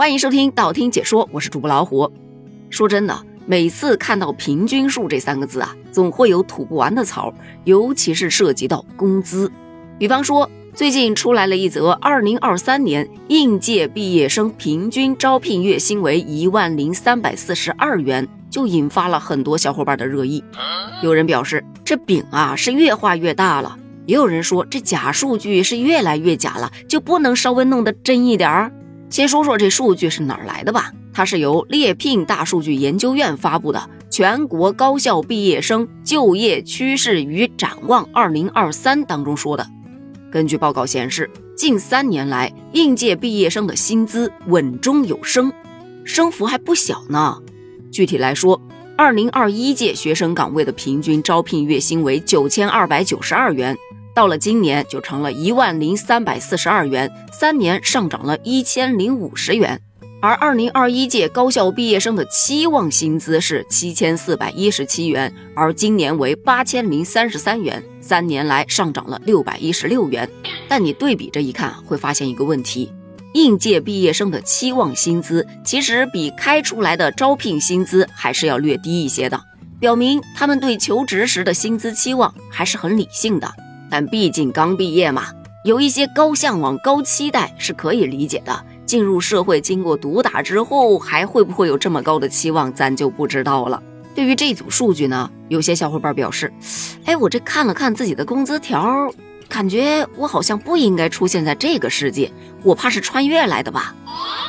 [0.00, 2.10] 欢迎收听道听解说，我是主播老虎。
[2.70, 7.30] 说真的，每次看到“平均数”这三个字啊，总会有吐不完的槽，
[7.64, 9.52] 尤其是涉及到工资。
[9.98, 20.42] 比方说，最近出来了一则二零二三年应届毕业生平均招聘月薪为一万零三百四十二元，就引发了很多小伙伴的热议。
[21.02, 23.76] 有人表示，这饼啊是越画越大了；
[24.06, 28.72] 也有人说，这假数据是越来越假了，就不能稍微弄得真一点儿。
[29.10, 33.78] 先说说这数据是哪儿来的吧，它是由猎聘大数据研究院发布的
[34.08, 39.66] 《全国高校毕业生就业趋势与展望（二零二三）》当中说的。
[40.30, 45.52] 根据报告显示，近三年来应届毕业生的薪资稳中有升，
[46.04, 47.36] 升幅还不小呢。
[47.90, 48.62] 具体来说，
[48.96, 53.76] 二零二一届学生岗位的平均招聘月薪为九千二百九十二元。
[54.14, 59.80] 到了今年就成了一万零三百四十二元，三年上涨了一千零五十元。
[60.22, 70.28] 而二零二一届高校毕业生的期望薪资是七千四百一十七元，而今年为八千零三十三元，三年来上涨了六百一十六元。
[70.68, 72.92] 但你对比着一看，会发现一个问题：
[73.32, 79.40] 应届毕业生的期望薪资其实比开出来的招聘薪资还是要略低一些的，
[79.78, 83.50] 表明他们对求职时的薪资期望还是很理性的。
[83.90, 85.26] 但毕竟刚毕业嘛，
[85.64, 88.64] 有一些高向往、高期待是可以理解的。
[88.86, 93.80] 进入社会经过毒打之后，还会不会有这么高的期望，咱就不知道了。
[94.14, 96.52] 对于这组数据呢，有些小伙伴表示
[97.06, 99.12] ：“哎，我这看了看自己的工资条，
[99.48, 102.32] 感觉我好像不应该出现在这个世界，
[102.64, 103.94] 我怕是穿越来的吧。”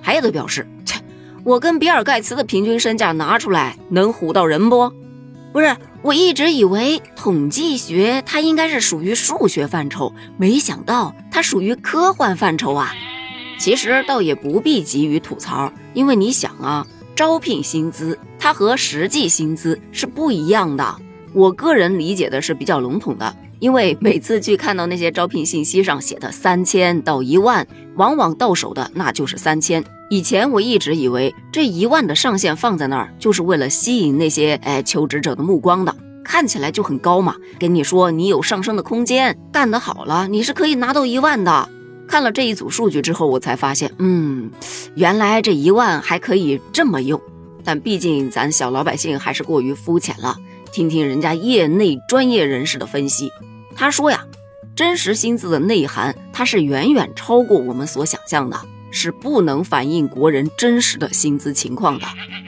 [0.00, 0.98] 还有的表示：“切，
[1.44, 4.90] 我跟比尔盖茨的平均身价拿出来，能唬到人不？
[5.52, 12.92] 不是。”我一直以为统计学它应该是属于数学范畴，没想到它属于科幻范畴啊！
[13.56, 20.96] 其实倒也不必急于吐槽，因为你想啊，招聘薪资它和实际薪资是不一样的。
[21.32, 27.64] 我个人理解的是比较笼统的，因为每次去看到那些招聘信息上写的三千到一万，
[27.94, 29.84] 往往到手的那就是三千。
[30.10, 37.36] 以前我一直以为这一万的上限放在那儿，就是为了吸引那些哎求职者的目光的，看起来就很高嘛。
[37.60, 41.68] 跟你说你有上升的空间，干得好了你是可以拿到一万的。
[42.08, 44.50] 看了这一组数据之后，我才发现，嗯，
[44.96, 47.20] 原来这一万还可以这么用。
[47.62, 50.36] 但毕竟咱小老百姓还是过于肤浅了，
[50.72, 53.30] 听听人家业内专业人士的分析。
[53.74, 54.26] 他说呀，
[54.74, 58.58] 真实薪资的内涵，它是远远超过我们所想象的。
[58.94, 62.04] 是不能反映国人真实的薪资情况的，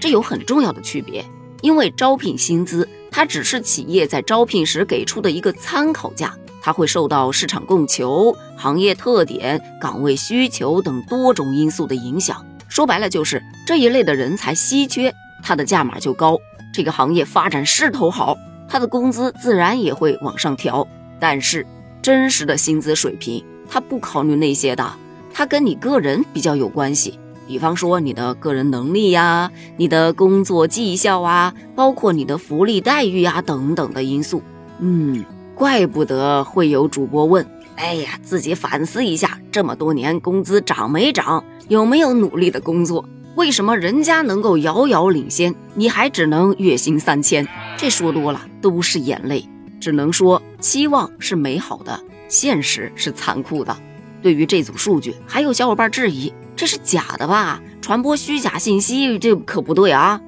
[0.00, 1.24] 这有很重要的区别。
[1.62, 12.46] 因为招聘薪资它只是企业在招聘时给出的一个参考价，它会受到市场供求、行业特点、岗位需求等多种因素的影响。
[12.68, 15.12] 说白了就是这一类的人才稀缺，
[15.42, 16.38] 它的价码就高。
[16.72, 18.36] 这个行业发展势头好，
[18.68, 20.86] 它的工资自然也会往上调。
[21.20, 21.66] 但是
[22.02, 24.92] 真实的薪资水平，它不考虑那些的。
[25.32, 34.42] 它跟你个人比较有关系，比方说你的个人能力呀、你的工作绩效啊，包括你的福利待遇呀等等的因素。
[34.80, 35.24] 嗯，
[35.54, 37.46] 怪不得会有主播问：
[37.76, 41.44] 哎呀，自己反思一下，这么多年工资涨没涨？
[41.68, 43.04] 有没有努力的工作？
[43.34, 47.46] 为什么人家能够遥遥领先，你还只能月薪三千？
[47.76, 49.44] 这说多了都是眼泪。
[49.80, 53.76] 只能说，期望是美好的，现实是残酷的。
[54.20, 57.60] 对于这组数据，还有小伙伴质疑这是假的吧？
[57.80, 60.20] 传播虚假信息，这可不对啊！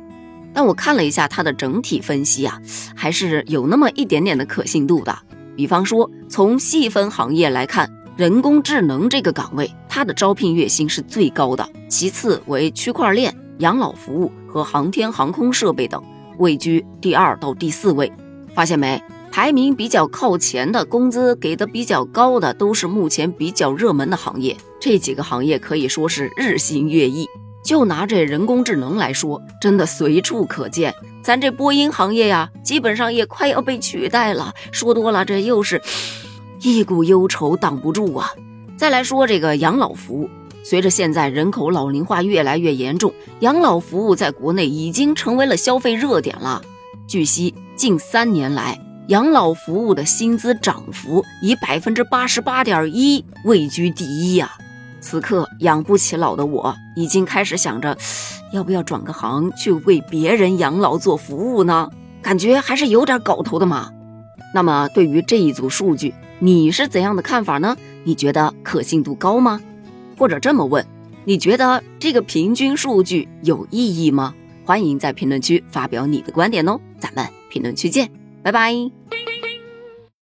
[0.52, 2.60] 但我看了一下它的整体分析啊，
[2.94, 5.16] 还是有那么一点点的可信度的。
[5.56, 16.02] 比方说，从细分行业来看，人工智能这个岗位，它的招聘月薪是最高的，其次为区块链、养老服务和航天航空设备等，
[16.38, 18.10] 位居第二到第四位。
[18.54, 19.02] 发现没？
[19.40, 24.54] 排名比较靠前的，工资给的比较高的，都是目前比较热门的行业。
[24.78, 27.26] 这几个行业可以说是日新月异。
[27.64, 30.94] 就拿这人工智能来说，真的随处可见。
[31.22, 34.52] 咱这播音行业呀，基本上也快要被取代了。
[34.72, 35.80] 说多了，这又是
[36.60, 38.30] 一股忧愁挡不住啊。
[38.76, 40.28] 再来说这个养老服务，
[40.62, 46.60] 随着现在人口老龄化越来越严重，养老服务在国内已经成为了消费热点了。
[47.06, 48.78] 据悉，近三年来，
[49.08, 54.52] 养老服务的薪资涨幅以百分之八十八点一位居第一呀！
[55.00, 57.96] 此刻养不起老的我，已经开始想着，
[58.52, 61.90] 要不要转个行去为别人养老做服务呢？
[62.22, 63.90] 感觉还是有点搞头的嘛。
[64.54, 67.76] 那么对于这一组数据，你是怎样的看法呢？
[68.04, 69.60] 你觉得可信度高吗？
[70.16, 70.86] 或者这么问，
[71.24, 74.34] 你觉得这个平均数据有意义吗？
[74.64, 78.08] 欢迎在评论区发表你的观点哦，咱们评论区见，
[78.42, 79.29] 拜拜。